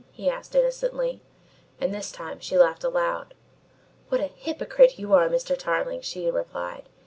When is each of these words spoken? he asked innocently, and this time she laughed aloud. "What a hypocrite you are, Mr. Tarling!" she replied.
he 0.11 0.27
asked 0.27 0.55
innocently, 0.55 1.21
and 1.79 1.93
this 1.93 2.11
time 2.11 2.39
she 2.39 2.57
laughed 2.57 2.83
aloud. 2.83 3.35
"What 4.09 4.19
a 4.19 4.25
hypocrite 4.35 4.97
you 4.97 5.13
are, 5.13 5.29
Mr. 5.29 5.55
Tarling!" 5.55 6.01
she 6.01 6.27
replied. 6.31 6.89